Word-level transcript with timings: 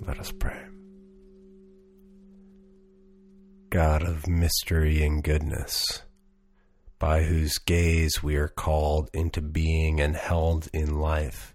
Let 0.00 0.18
us 0.18 0.32
pray. 0.32 0.60
God 3.70 4.02
of 4.02 4.26
mystery 4.26 5.02
and 5.02 5.22
goodness, 5.22 6.02
by 6.98 7.22
whose 7.22 7.58
gaze 7.58 8.22
we 8.22 8.36
are 8.36 8.48
called 8.48 9.10
into 9.12 9.40
being 9.40 10.00
and 10.00 10.16
held 10.16 10.68
in 10.72 10.98
life, 10.98 11.54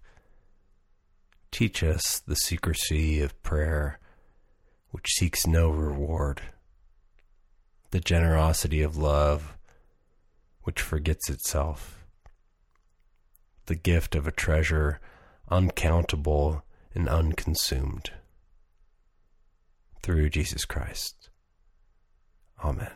teach 1.52 1.84
us 1.84 2.20
the 2.20 2.36
secrecy 2.36 3.22
of 3.22 3.41
prayer, 3.44 4.00
which 4.91 5.13
seeks 5.13 5.46
no 5.46 5.70
reward, 5.70 6.41
the 7.91 7.99
generosity 7.99 8.82
of 8.82 8.98
love, 8.98 9.58
which 10.63 10.82
forgets 10.82 11.30
itself, 11.30 12.05
the 13.66 13.76
gift 13.76 14.16
of 14.16 14.26
a 14.27 14.32
treasure 14.32 14.99
uncountable 15.49 16.63
and 16.94 17.08
unconsumed. 17.08 18.12
Through 20.08 20.30
Jesus 20.30 20.64
Christ. 20.64 21.28
Amen. 22.64 22.92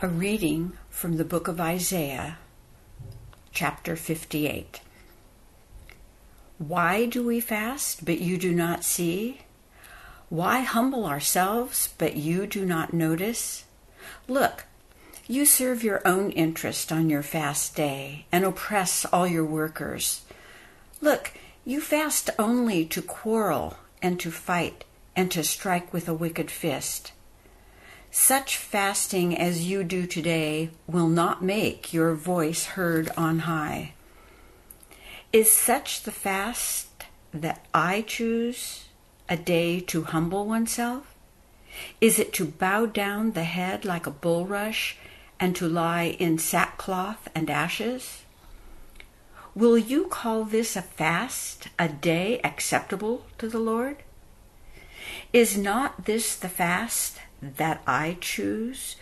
A 0.00 0.08
reading 0.08 0.72
from 0.90 1.16
the 1.16 1.24
book 1.24 1.46
of 1.46 1.60
Isaiah, 1.60 2.38
chapter 3.52 3.94
58. 3.94 4.80
Why 6.58 7.06
do 7.06 7.24
we 7.24 7.38
fast, 7.38 8.04
but 8.04 8.18
you 8.18 8.36
do 8.36 8.50
not 8.50 8.82
see? 8.82 9.42
Why 10.28 10.62
humble 10.62 11.06
ourselves, 11.06 11.94
but 11.98 12.16
you 12.16 12.48
do 12.48 12.64
not 12.66 12.92
notice? 12.92 13.64
Look, 14.26 14.64
you 15.28 15.44
serve 15.44 15.82
your 15.82 16.06
own 16.06 16.30
interest 16.30 16.92
on 16.92 17.10
your 17.10 17.22
fast 17.22 17.74
day 17.74 18.26
and 18.30 18.44
oppress 18.44 19.04
all 19.06 19.26
your 19.26 19.44
workers. 19.44 20.22
Look, 21.00 21.32
you 21.64 21.80
fast 21.80 22.30
only 22.38 22.84
to 22.86 23.02
quarrel 23.02 23.76
and 24.00 24.20
to 24.20 24.30
fight 24.30 24.84
and 25.16 25.30
to 25.32 25.42
strike 25.42 25.92
with 25.92 26.08
a 26.08 26.14
wicked 26.14 26.50
fist. 26.50 27.12
Such 28.10 28.56
fasting 28.56 29.36
as 29.36 29.66
you 29.66 29.82
do 29.82 30.06
today 30.06 30.70
will 30.86 31.08
not 31.08 31.42
make 31.42 31.92
your 31.92 32.14
voice 32.14 32.64
heard 32.66 33.10
on 33.16 33.40
high. 33.40 33.94
Is 35.32 35.50
such 35.50 36.04
the 36.04 36.12
fast 36.12 36.88
that 37.34 37.66
I 37.74 38.02
choose, 38.02 38.84
a 39.28 39.36
day 39.36 39.80
to 39.80 40.04
humble 40.04 40.46
oneself? 40.46 41.14
Is 42.00 42.18
it 42.18 42.32
to 42.34 42.46
bow 42.46 42.86
down 42.86 43.32
the 43.32 43.44
head 43.44 43.84
like 43.84 44.06
a 44.06 44.10
bulrush 44.10 44.96
and 45.38 45.54
to 45.56 45.68
lie 45.68 46.16
in 46.18 46.38
sackcloth 46.38 47.28
and 47.34 47.50
ashes? 47.50 48.22
Will 49.54 49.78
you 49.78 50.06
call 50.06 50.44
this 50.44 50.76
a 50.76 50.82
fast, 50.82 51.68
a 51.78 51.88
day 51.88 52.40
acceptable 52.44 53.24
to 53.38 53.48
the 53.48 53.58
Lord? 53.58 53.96
Is 55.32 55.56
not 55.56 56.04
this 56.04 56.36
the 56.36 56.48
fast 56.48 57.18
that 57.40 57.82
I 57.86 58.18
choose 58.20 58.96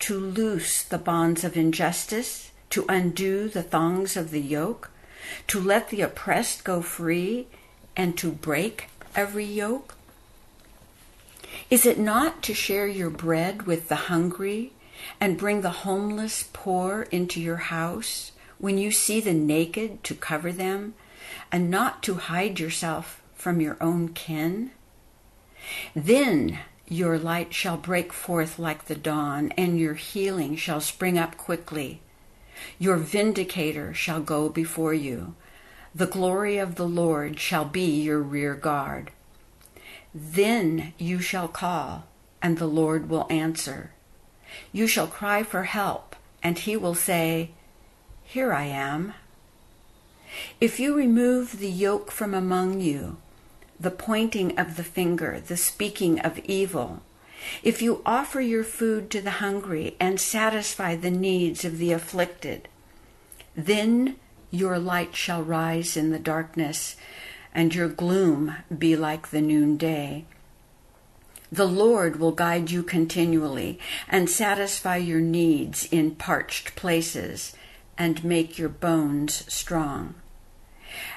to 0.00 0.18
loose 0.18 0.82
the 0.82 0.98
bonds 0.98 1.44
of 1.44 1.56
injustice, 1.56 2.50
to 2.70 2.86
undo 2.88 3.48
the 3.48 3.62
thongs 3.62 4.16
of 4.16 4.30
the 4.30 4.40
yoke, 4.40 4.90
to 5.48 5.60
let 5.60 5.90
the 5.90 6.00
oppressed 6.00 6.64
go 6.64 6.80
free, 6.80 7.46
and 7.96 8.16
to 8.18 8.32
break 8.32 8.88
every 9.14 9.44
yoke? 9.44 9.94
Is 11.68 11.84
it 11.84 11.98
not 11.98 12.42
to 12.44 12.54
share 12.54 12.86
your 12.86 13.10
bread 13.10 13.62
with 13.62 13.88
the 13.88 14.10
hungry 14.10 14.72
and 15.20 15.38
bring 15.38 15.60
the 15.60 15.70
homeless 15.70 16.48
poor 16.52 17.02
into 17.10 17.40
your 17.40 17.56
house 17.56 18.32
when 18.58 18.78
you 18.78 18.90
see 18.90 19.20
the 19.20 19.32
naked 19.32 20.02
to 20.04 20.14
cover 20.14 20.52
them 20.52 20.94
and 21.50 21.70
not 21.70 22.02
to 22.02 22.14
hide 22.14 22.58
yourself 22.60 23.22
from 23.34 23.60
your 23.60 23.76
own 23.80 24.08
kin? 24.08 24.70
Then 25.94 26.58
your 26.88 27.18
light 27.18 27.54
shall 27.54 27.76
break 27.76 28.12
forth 28.12 28.58
like 28.58 28.86
the 28.86 28.96
dawn, 28.96 29.52
and 29.56 29.78
your 29.78 29.94
healing 29.94 30.56
shall 30.56 30.80
spring 30.80 31.16
up 31.16 31.36
quickly. 31.36 32.00
Your 32.80 32.96
vindicator 32.96 33.94
shall 33.94 34.20
go 34.20 34.48
before 34.48 34.92
you. 34.92 35.36
The 35.94 36.08
glory 36.08 36.58
of 36.58 36.74
the 36.74 36.88
Lord 36.88 37.38
shall 37.38 37.64
be 37.64 38.02
your 38.02 38.20
rear 38.20 38.54
guard. 38.54 39.12
Then 40.12 40.92
you 40.98 41.20
shall 41.20 41.46
call, 41.46 42.06
and 42.42 42.58
the 42.58 42.66
Lord 42.66 43.08
will 43.08 43.26
answer. 43.30 43.92
You 44.72 44.86
shall 44.86 45.06
cry 45.06 45.42
for 45.42 45.64
help, 45.64 46.16
and 46.42 46.58
he 46.58 46.76
will 46.76 46.94
say, 46.94 47.50
Here 48.24 48.52
I 48.52 48.64
am. 48.64 49.14
If 50.60 50.78
you 50.78 50.94
remove 50.94 51.58
the 51.58 51.70
yoke 51.70 52.10
from 52.10 52.34
among 52.34 52.80
you, 52.80 53.16
the 53.78 53.90
pointing 53.90 54.58
of 54.58 54.76
the 54.76 54.84
finger, 54.84 55.40
the 55.40 55.56
speaking 55.56 56.20
of 56.20 56.38
evil. 56.40 57.02
If 57.62 57.80
you 57.80 58.02
offer 58.04 58.40
your 58.40 58.64
food 58.64 59.10
to 59.10 59.22
the 59.22 59.40
hungry 59.42 59.96
and 59.98 60.20
satisfy 60.20 60.94
the 60.94 61.10
needs 61.10 61.64
of 61.64 61.78
the 61.78 61.92
afflicted, 61.92 62.68
then 63.56 64.16
your 64.50 64.78
light 64.78 65.16
shall 65.16 65.42
rise 65.42 65.96
in 65.96 66.10
the 66.10 66.18
darkness, 66.18 66.96
and 67.54 67.74
your 67.74 67.88
gloom 67.88 68.56
be 68.76 68.96
like 68.96 69.30
the 69.30 69.40
noonday. 69.40 70.26
The 71.52 71.66
Lord 71.66 72.20
will 72.20 72.32
guide 72.32 72.70
you 72.70 72.82
continually 72.82 73.78
and 74.08 74.30
satisfy 74.30 74.96
your 74.96 75.20
needs 75.20 75.86
in 75.90 76.14
parched 76.14 76.76
places 76.76 77.54
and 77.98 78.24
make 78.24 78.58
your 78.58 78.68
bones 78.68 79.44
strong 79.52 80.14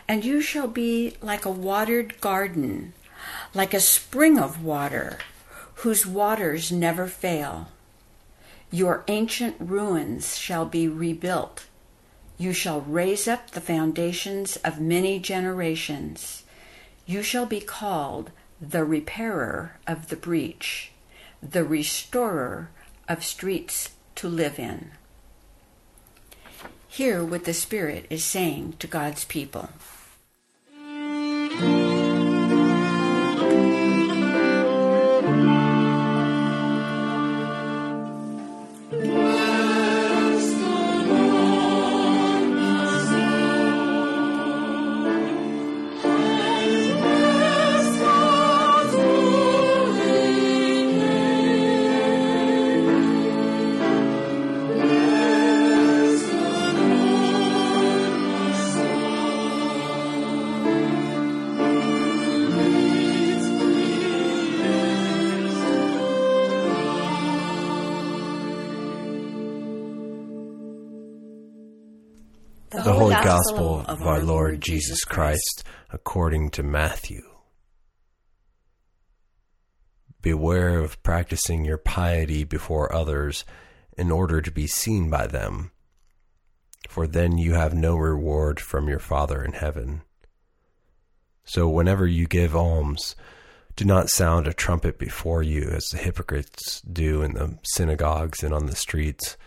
and 0.07 0.25
you 0.25 0.41
shall 0.41 0.67
be 0.67 1.15
like 1.21 1.45
a 1.45 1.51
watered 1.51 2.19
garden, 2.21 2.93
like 3.53 3.73
a 3.73 3.79
spring 3.79 4.37
of 4.37 4.63
water, 4.63 5.19
whose 5.75 6.05
waters 6.05 6.71
never 6.71 7.07
fail. 7.07 7.67
Your 8.71 9.03
ancient 9.07 9.55
ruins 9.59 10.37
shall 10.37 10.65
be 10.65 10.87
rebuilt. 10.87 11.65
You 12.37 12.53
shall 12.53 12.81
raise 12.81 13.27
up 13.27 13.51
the 13.51 13.61
foundations 13.61 14.57
of 14.57 14.81
many 14.81 15.19
generations. 15.19 16.43
You 17.05 17.21
shall 17.21 17.45
be 17.45 17.61
called 17.61 18.31
the 18.61 18.83
repairer 18.83 19.77
of 19.87 20.09
the 20.09 20.15
breach, 20.15 20.91
the 21.41 21.63
restorer 21.63 22.69
of 23.07 23.23
streets 23.23 23.89
to 24.15 24.27
live 24.27 24.59
in. 24.59 24.91
Hear 26.87 27.23
what 27.23 27.45
the 27.45 27.53
Spirit 27.53 28.05
is 28.09 28.23
saying 28.23 28.75
to 28.79 28.87
God's 28.87 29.25
people. 29.25 29.69
Gospel 73.33 73.83
of 73.87 74.03
our 74.03 74.21
Lord 74.21 74.61
Jesus 74.61 75.03
Christ 75.05 75.63
according 75.89 76.51
to 76.51 76.61
Matthew. 76.61 77.23
Beware 80.21 80.77
of 80.77 81.01
practicing 81.01 81.65
your 81.65 81.79
piety 81.79 82.43
before 82.43 82.93
others 82.93 83.43
in 83.97 84.11
order 84.11 84.39
to 84.39 84.51
be 84.51 84.67
seen 84.67 85.09
by 85.09 85.25
them, 85.25 85.71
for 86.87 87.07
then 87.07 87.39
you 87.39 87.53
have 87.53 87.73
no 87.73 87.95
reward 87.95 88.59
from 88.59 88.87
your 88.87 88.99
Father 88.99 89.43
in 89.43 89.53
heaven. 89.53 90.03
So 91.43 91.67
whenever 91.67 92.05
you 92.05 92.27
give 92.27 92.55
alms, 92.55 93.15
do 93.75 93.83
not 93.83 94.11
sound 94.11 94.45
a 94.45 94.53
trumpet 94.53 94.99
before 94.99 95.41
you 95.41 95.63
as 95.71 95.85
the 95.85 95.97
hypocrites 95.97 96.81
do 96.81 97.23
in 97.23 97.33
the 97.33 97.57
synagogues 97.63 98.43
and 98.43 98.53
on 98.53 98.67
the 98.67 98.75
streets 98.75 99.37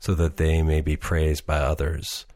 so 0.00 0.16
that 0.16 0.36
they 0.36 0.64
may 0.64 0.80
be 0.80 0.96
praised 0.96 1.46
by 1.46 1.58
others. 1.58 2.26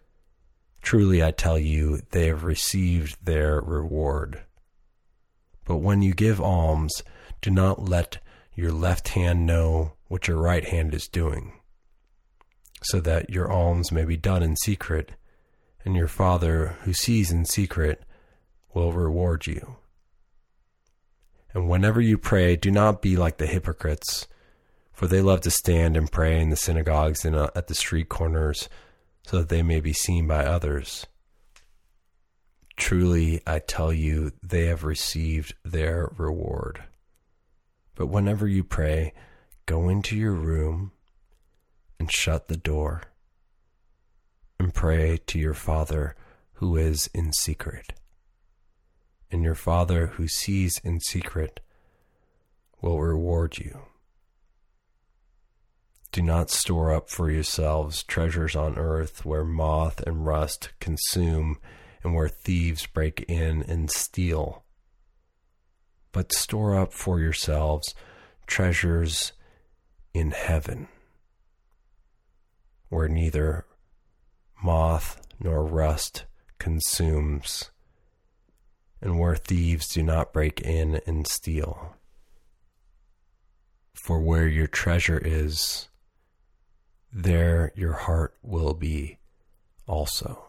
Truly 0.82 1.23
I 1.23 1.31
tell 1.31 1.58
you, 1.58 2.00
they 2.11 2.26
have 2.26 2.44
received 2.44 3.25
their 3.25 3.61
reward. 3.61 4.43
But 5.64 5.76
when 5.76 6.02
you 6.02 6.12
give 6.12 6.40
alms, 6.40 7.02
Do 7.40 7.50
not 7.50 7.88
let 7.88 8.19
your 8.55 8.70
left 8.70 9.08
hand 9.08 9.46
know 9.46 9.94
what 10.06 10.29
your 10.29 10.37
right 10.37 10.64
hand 10.64 10.94
is 10.94 11.08
doing, 11.08 11.52
so 12.82 13.00
that 13.00 13.31
your 13.31 13.50
alms 13.50 13.90
may 13.90 14.05
be 14.05 14.17
done 14.17 14.43
in 14.43 14.55
secret, 14.56 15.12
and 15.84 15.96
your 15.96 16.06
Father 16.08 16.76
who 16.82 16.93
sees 16.93 17.32
in 17.32 17.44
secret 17.44 18.05
will 18.75 18.93
reward 18.93 19.46
you. 19.46 19.76
And 21.52 21.69
whenever 21.69 22.00
you 22.00 22.17
pray, 22.17 22.55
do 22.55 22.70
not 22.70 23.02
be 23.02 23.17
like 23.17 23.38
the 23.38 23.46
hypocrites, 23.46 24.29
for 24.93 25.06
they 25.08 25.20
love 25.20 25.40
to 25.43 25.50
stand 25.50 25.96
and 25.96 26.11
pray 26.11 26.40
in 26.40 26.50
the 26.50 26.56
synagogues 26.56 27.25
and 27.25 27.34
uh, 27.34 27.50
at 27.56 27.67
the 27.67 27.75
street 27.75 28.08
corners, 28.08 28.69
so 29.25 29.39
that 29.39 29.49
they 29.49 29.63
may 29.63 29.81
be 29.81 29.93
seen 29.93 30.27
by 30.27 30.45
others. 30.45 31.07
Truly, 32.77 33.41
I 33.47 33.59
tell 33.59 33.93
you, 33.93 34.33
they 34.43 34.67
have 34.67 34.85
received 34.85 35.55
their 35.65 36.11
reward. 36.17 36.83
But 37.95 38.07
whenever 38.07 38.49
you 38.49 38.65
pray, 38.65 39.13
go 39.67 39.89
into 39.89 40.17
your 40.17 40.33
room 40.33 40.93
and 42.01 42.11
shut 42.11 42.49
the 42.49 42.57
door, 42.57 43.03
and 44.59 44.75
pray 44.75 45.19
to 45.27 45.39
your 45.39 45.55
Father 45.55 46.17
who 46.55 46.77
is 46.77 47.09
in 47.15 47.33
secret 47.33 47.93
and 49.33 49.43
your 49.43 49.55
Father 49.55 50.09
who 50.09 50.29
sees 50.29 50.79
in 50.85 51.01
secret 51.01 51.61
will 52.81 53.01
reward 53.01 53.59
you. 53.59 53.81
Do 56.12 56.20
not 56.20 56.50
store 56.50 56.93
up 56.93 57.09
for 57.09 57.31
yourselves 57.31 58.03
treasures 58.03 58.55
on 58.55 58.76
earth 58.76 59.25
where 59.25 59.44
moth 59.44 60.03
and 60.03 60.26
rust 60.26 60.69
consume 60.79 61.59
and 62.05 62.14
where 62.14 62.29
thieves 62.29 62.87
break 62.87 63.25
in 63.29 63.62
and 63.62 63.91
steal. 63.91 64.62
But 66.12 66.35
store 66.35 66.79
up 66.79 66.93
for 66.93 67.19
yourselves 67.19 67.94
treasures 68.47 69.32
in 70.12 70.32
heaven 70.32 70.88
where 72.91 73.08
neither 73.08 73.65
moth 74.62 75.19
nor 75.41 75.65
rust 75.65 76.26
consumes 76.58 77.70
and 79.00 79.19
where 79.19 79.35
thieves 79.35 79.88
do 79.88 80.03
not 80.03 80.35
break 80.35 80.61
in 80.61 81.00
and 81.06 81.26
steal. 81.26 81.97
For 83.94 84.20
where 84.20 84.47
your 84.47 84.67
treasure 84.67 85.17
is, 85.19 85.88
there 87.12 87.73
your 87.75 87.93
heart 87.93 88.35
will 88.43 88.75
be 88.75 89.19
also. 89.87 90.44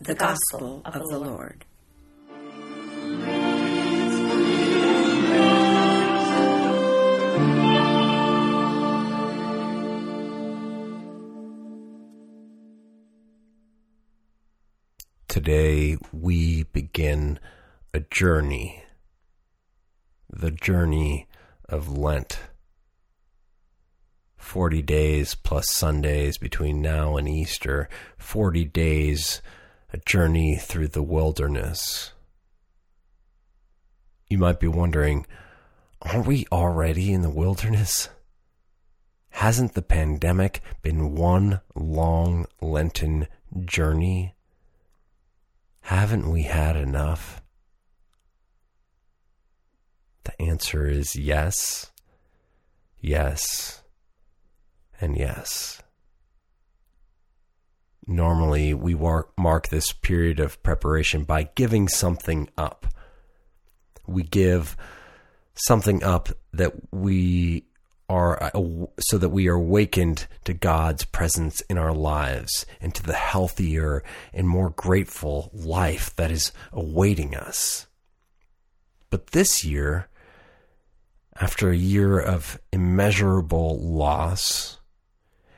The 0.00 0.14
Gospel 0.14 0.82
of 0.84 0.94
the 0.94 1.18
Lord. 1.18 1.64
Today 15.28 15.96
we 16.12 16.64
begin 16.64 17.38
a 17.92 18.00
journey, 18.00 18.84
the 20.30 20.50
journey 20.50 21.28
of 21.68 21.96
Lent. 21.96 22.38
40 24.44 24.82
days 24.82 25.34
plus 25.34 25.72
Sundays 25.72 26.38
between 26.38 26.82
now 26.82 27.16
and 27.16 27.28
Easter, 27.28 27.88
40 28.18 28.66
days, 28.66 29.40
a 29.92 29.96
journey 29.98 30.56
through 30.56 30.88
the 30.88 31.02
wilderness. 31.02 32.12
You 34.28 34.38
might 34.38 34.60
be 34.60 34.68
wondering, 34.68 35.26
aren't 36.02 36.26
we 36.26 36.46
already 36.52 37.12
in 37.12 37.22
the 37.22 37.30
wilderness? 37.30 38.10
Hasn't 39.30 39.74
the 39.74 39.82
pandemic 39.82 40.60
been 40.82 41.14
one 41.14 41.60
long 41.74 42.46
Lenten 42.60 43.26
journey? 43.64 44.34
Haven't 45.80 46.30
we 46.30 46.42
had 46.42 46.76
enough? 46.76 47.42
The 50.24 50.40
answer 50.40 50.86
is 50.86 51.16
yes, 51.16 51.90
yes, 53.00 53.83
and 55.04 55.18
yes. 55.18 55.82
Normally, 58.06 58.72
we 58.72 58.94
mark 58.94 59.68
this 59.68 59.92
period 59.92 60.40
of 60.40 60.62
preparation 60.62 61.24
by 61.24 61.50
giving 61.54 61.88
something 61.88 62.48
up. 62.56 62.86
We 64.06 64.22
give 64.22 64.78
something 65.54 66.02
up 66.02 66.30
that 66.54 66.72
we 66.90 67.64
are 68.08 68.50
so 68.98 69.18
that 69.18 69.28
we 69.28 69.48
are 69.48 69.54
awakened 69.54 70.26
to 70.44 70.54
God's 70.54 71.04
presence 71.04 71.60
in 71.62 71.76
our 71.76 71.92
lives 71.94 72.64
and 72.80 72.94
to 72.94 73.02
the 73.02 73.14
healthier 73.14 74.02
and 74.32 74.48
more 74.48 74.70
grateful 74.70 75.50
life 75.52 76.16
that 76.16 76.30
is 76.30 76.50
awaiting 76.72 77.34
us. 77.34 77.86
But 79.10 79.28
this 79.28 79.64
year, 79.64 80.08
after 81.40 81.70
a 81.70 81.76
year 81.76 82.18
of 82.18 82.58
immeasurable 82.72 83.78
loss, 83.80 84.78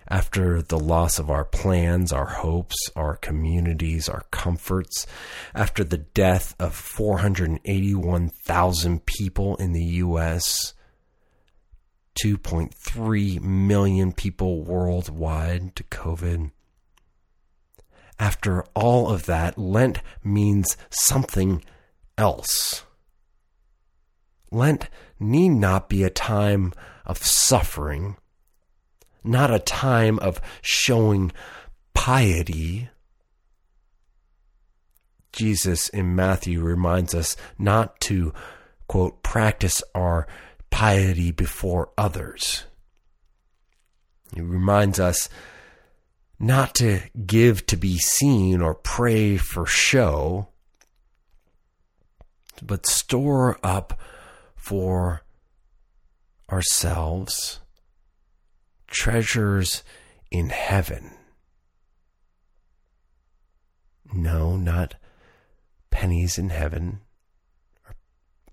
after 0.09 0.63
the 0.63 0.79
loss 0.79 1.19
of 1.19 1.29
our 1.31 1.45
plans, 1.45 2.13
our 2.13 2.27
hopes, 2.27 2.77
our 2.95 3.17
communities, 3.17 4.09
our 4.09 4.23
comforts, 4.31 5.07
after 5.55 5.83
the 5.85 5.99
death 5.99 6.55
of 6.59 6.75
481,000 6.75 9.07
people 9.07 9.57
in 9.57 9.73
the 9.73 9.85
U.S., 9.85 10.75
2.3 12.23 13.41
million 13.41 14.13
people 14.13 14.63
worldwide 14.63 15.75
to 15.77 15.85
COVID. 15.85 16.51
After 18.19 18.65
all 18.75 19.11
of 19.11 19.27
that, 19.27 19.59
Lent 19.59 20.01
means 20.25 20.79
something 20.89 21.63
else. 22.17 22.85
Lent 24.51 24.89
need 25.21 25.51
not 25.51 25.91
be 25.91 26.03
a 26.03 26.11
time 26.11 26.73
of 27.05 27.19
suffering, 27.19 28.17
not 29.27 29.53
a 29.53 29.59
time 29.59 30.19
of 30.21 30.41
showing 30.63 31.33
piety. 31.95 32.89
Jesus 35.33 35.89
in 35.89 36.15
Matthew 36.15 36.63
reminds 36.63 37.15
us 37.15 37.37
not 37.59 38.01
to, 38.03 38.33
quote, 38.89 39.23
practice 39.23 39.83
our 39.95 40.27
piety 40.71 41.31
before 41.31 41.91
others. 41.99 42.65
He 44.35 44.41
reminds 44.41 44.99
us 44.99 45.29
not 46.39 46.75
to 46.77 47.01
give 47.27 47.67
to 47.67 47.77
be 47.77 47.99
seen 47.99 48.61
or 48.61 48.75
pray 48.75 49.37
for 49.37 49.67
show, 49.67 50.49
but 52.63 52.87
store 52.87 53.59
up 53.63 53.99
for 54.55 55.23
ourselves 56.51 57.61
treasures 58.87 59.83
in 60.31 60.51
heaven. 60.51 61.13
No, 64.13 64.57
not 64.57 64.95
pennies 65.91 66.39
in 66.39 66.51
heaven, 66.51 67.01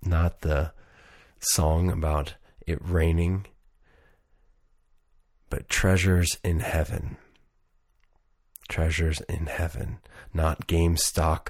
not 0.02 0.42
the 0.42 0.74
song 1.40 1.92
about 1.92 2.36
it 2.66 2.80
raining, 2.82 3.46
but 5.50 5.70
treasures 5.70 6.38
in 6.44 6.62
heaven. 6.62 7.18
Treasures 8.70 9.22
in 9.22 9.46
heaven, 9.48 10.00
not 10.34 10.68
GameStop, 10.68 11.50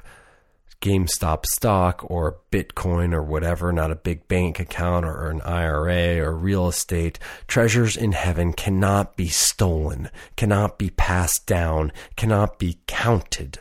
GameStop 0.84 1.46
stock 1.46 2.04
or 2.12 2.40
Bitcoin 2.52 3.14
or 3.14 3.24
whatever, 3.24 3.72
not 3.72 3.90
a 3.90 3.96
big 3.96 4.28
bank 4.28 4.60
account 4.60 5.06
or 5.06 5.30
an 5.30 5.40
IRA 5.40 6.20
or 6.20 6.36
real 6.36 6.68
estate. 6.68 7.20
Treasures 7.48 7.96
in 7.96 8.12
heaven 8.12 8.52
cannot 8.52 9.16
be 9.16 9.30
stolen, 9.30 10.10
cannot 10.36 10.78
be 10.78 10.90
passed 10.90 11.46
down, 11.46 11.94
cannot 12.18 12.60
be 12.60 12.80
counted. 12.86 13.60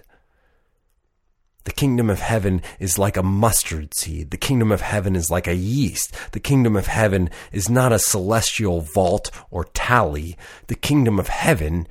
The 1.63 1.71
kingdom 1.71 2.11
of 2.11 2.19
heaven 2.19 2.61
is 2.81 2.99
like 2.99 3.17
a 3.17 3.23
mustard 3.23 3.95
seed. 3.95 4.33
The 4.33 4.37
kingdom 4.37 4.73
of 4.73 4.81
heaven 4.81 5.15
is 5.15 5.31
like 5.31 5.47
a 5.47 5.55
yeast. 5.55 6.13
The 6.33 6.41
kingdom 6.41 6.75
of 6.75 6.89
heaven 6.89 7.31
is 7.53 7.71
not 7.71 7.93
a 7.93 8.01
celestial 8.01 8.81
vault 8.81 9.31
or 9.49 9.67
tally. 9.67 10.37
The 10.67 10.75
kingdom 10.75 11.21
of 11.21 11.29
heaven 11.29 11.87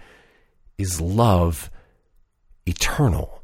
is 0.77 0.99
love 0.99 1.71
eternal. 2.65 3.40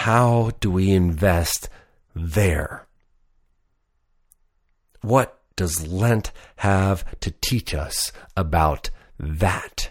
How 0.00 0.50
do 0.60 0.70
we 0.70 0.92
invest 0.92 1.68
there? 2.14 2.86
What 5.00 5.40
does 5.56 5.86
Lent 5.86 6.32
have 6.56 7.18
to 7.20 7.32
teach 7.40 7.74
us 7.74 8.12
about 8.36 8.90
that? 9.18 9.90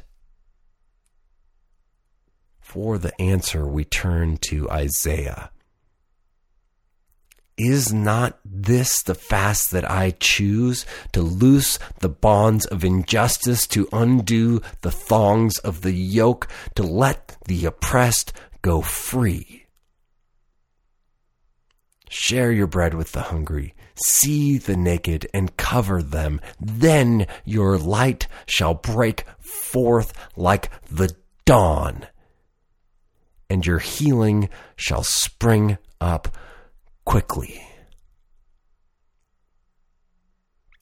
For 2.61 2.97
the 2.97 3.19
answer, 3.19 3.67
we 3.67 3.83
turn 3.83 4.37
to 4.49 4.69
Isaiah. 4.69 5.49
Is 7.57 7.91
not 7.91 8.39
this 8.45 9.01
the 9.01 9.15
fast 9.15 9.71
that 9.71 9.89
I 9.89 10.11
choose 10.11 10.85
to 11.13 11.21
loose 11.21 11.77
the 11.99 12.09
bonds 12.09 12.65
of 12.67 12.85
injustice, 12.85 13.65
to 13.67 13.89
undo 13.91 14.61
the 14.81 14.91
thongs 14.91 15.57
of 15.57 15.81
the 15.81 15.93
yoke, 15.93 16.47
to 16.75 16.83
let 16.83 17.37
the 17.47 17.65
oppressed 17.65 18.31
go 18.61 18.81
free? 18.81 19.64
Share 22.09 22.51
your 22.51 22.67
bread 22.67 22.93
with 22.93 23.11
the 23.11 23.23
hungry, 23.23 23.73
see 23.95 24.57
the 24.57 24.77
naked 24.77 25.27
and 25.33 25.57
cover 25.57 26.01
them. 26.01 26.39
Then 26.59 27.27
your 27.43 27.77
light 27.77 28.27
shall 28.45 28.73
break 28.73 29.25
forth 29.39 30.13
like 30.35 30.69
the 30.89 31.15
dawn, 31.45 32.07
and 33.49 33.65
your 33.65 33.79
healing 33.79 34.49
shall 34.75 35.03
spring 35.03 35.77
up 35.99 36.35
quickly. 37.05 37.61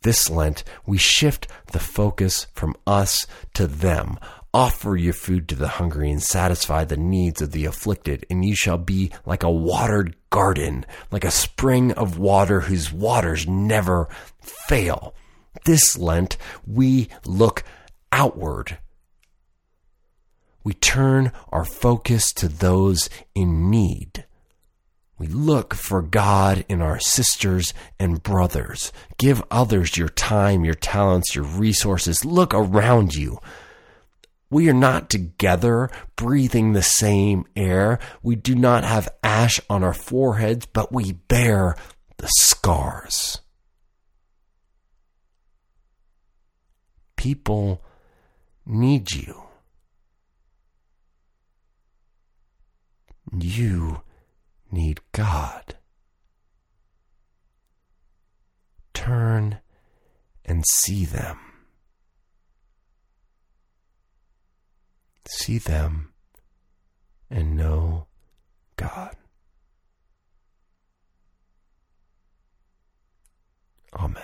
This 0.02 0.30
Lent, 0.30 0.66
we 0.86 0.98
shift 0.98 1.48
the 1.72 1.80
focus 1.80 2.48
from 2.54 2.76
us 2.86 3.26
to 3.54 3.68
them. 3.68 4.20
Offer 4.56 4.96
your 4.96 5.14
food 5.14 5.48
to 5.50 5.56
the 5.56 5.68
hungry 5.68 6.12
and 6.12 6.22
satisfy 6.22 6.86
the 6.86 6.96
needs 6.96 7.42
of 7.42 7.52
the 7.52 7.66
afflicted, 7.66 8.24
and 8.30 8.46
you 8.46 8.56
shall 8.56 8.78
be 8.78 9.12
like 9.26 9.42
a 9.42 9.50
watered 9.50 10.16
garden, 10.30 10.86
like 11.12 11.24
a 11.24 11.32
spring 11.32 11.92
of 11.94 12.20
water 12.20 12.62
whose 12.62 12.94
waters 12.94 13.48
never 13.48 14.08
fail. 14.40 15.16
This 15.66 15.98
Lent, 15.98 16.38
we 16.68 17.10
look 17.26 17.64
outward. 18.12 18.78
We 20.64 20.74
turn 20.74 21.32
our 21.52 21.66
focus 21.66 22.32
to 22.34 22.48
those 22.48 23.10
in 23.34 23.72
need. 23.72 24.26
We 25.18 25.28
look 25.28 25.74
for 25.74 26.02
God 26.02 26.64
in 26.70 26.82
our 26.82 27.00
sisters 27.00 27.74
and 28.00 28.22
brothers. 28.22 28.92
Give 29.18 29.44
others 29.50 29.98
your 29.98 30.10
time, 30.10 30.64
your 30.64 30.74
talents, 30.76 31.36
your 31.36 31.46
resources. 31.46 32.24
Look 32.24 32.54
around 32.54 33.16
you. 33.16 33.40
We 34.54 34.70
are 34.70 34.74
not 34.74 35.10
together 35.10 35.90
breathing 36.16 36.74
the 36.74 36.84
same 36.84 37.46
air. 37.56 37.98
We 38.22 38.36
do 38.36 38.54
not 38.54 38.84
have 38.84 39.10
ash 39.24 39.60
on 39.68 39.84
our 39.84 39.96
foreheads, 39.96 40.68
but 40.68 40.94
we 40.94 41.14
bear 41.14 41.76
the 42.18 42.28
scars. 42.28 43.42
People 47.16 47.84
need 48.64 49.12
you. 49.12 49.42
You 53.36 54.04
need 54.72 55.00
God. 55.14 55.78
Turn 58.94 59.62
and 60.46 60.64
see 60.68 61.06
them. 61.06 61.53
See 65.44 65.58
them 65.58 66.14
and 67.30 67.58
know 67.58 68.08
God. 68.78 69.18
Amen. 73.94 74.24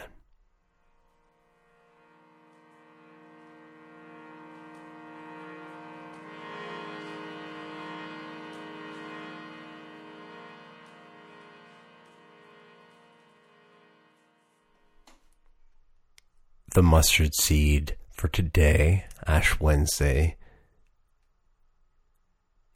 the 16.73 16.81
mustard 16.81 17.35
seed 17.35 17.97
for 18.13 18.29
today, 18.29 19.03
Ash 19.27 19.59
Wednesday, 19.59 20.38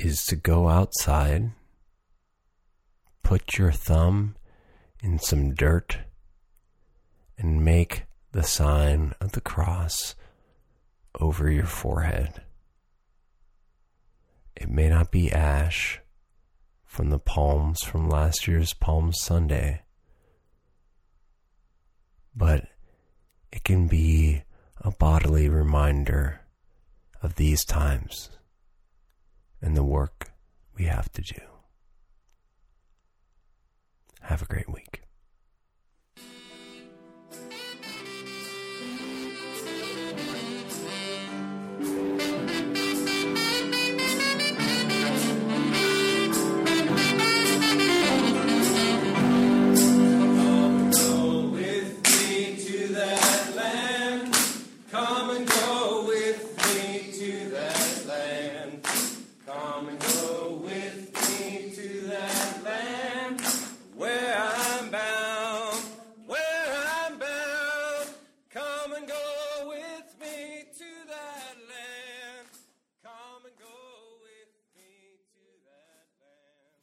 is 0.04 0.26
to 0.26 0.36
go 0.36 0.68
outside, 0.68 1.52
put 3.24 3.58
your 3.58 3.72
thumb 3.72 4.36
in 5.02 5.18
some 5.18 5.54
dirt, 5.54 6.00
and 7.38 7.64
make 7.64 8.04
the 8.32 8.44
sign 8.44 9.14
of 9.22 9.32
the 9.32 9.42
cross 9.42 10.16
over 11.20 11.50
your 11.50 11.66
forehead. 11.66 12.42
It 14.56 14.70
may 14.70 14.90
not 14.90 15.12
be 15.12 15.32
ash 15.32 16.02
from 16.86 17.10
the 17.10 17.20
palms 17.20 17.84
from 17.84 18.10
last 18.10 18.48
year's 18.48 18.74
Palm 18.74 19.14
Sunday, 19.14 19.84
but 22.36 22.68
it 23.52 23.64
can 23.64 23.88
be 23.88 24.44
a 24.82 24.92
bodily 24.92 25.48
reminder 25.48 26.42
of 27.22 27.36
these 27.36 27.64
times 27.64 28.30
and 29.64 29.78
the 29.78 29.84
work 29.84 30.34
we 30.78 30.86
have 30.86 31.10
to 31.14 31.22
do. 31.22 31.40
Have 34.22 34.42
a 34.42 34.46
great 34.46 34.70
week. 34.70 35.03